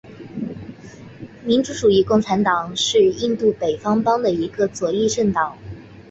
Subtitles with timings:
[1.43, 5.55] 民族主义共产党是印度北方邦的一个左翼政党。